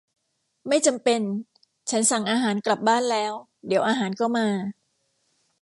[0.67, 1.21] ไม่จำเป็น
[1.89, 3.33] ฉันสั่งอาหารกลับบ้านแล้ว
[3.67, 4.47] เดี๋ยวอาหารก็มา